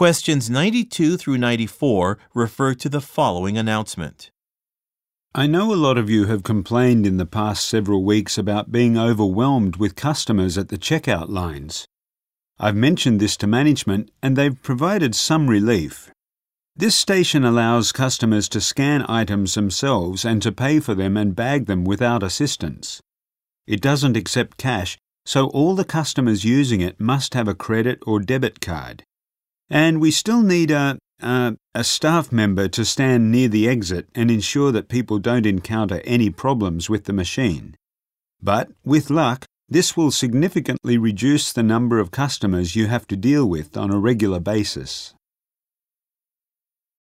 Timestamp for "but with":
38.42-39.10